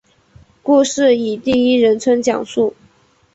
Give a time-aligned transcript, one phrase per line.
[0.63, 2.73] 故事以第一人称讲述。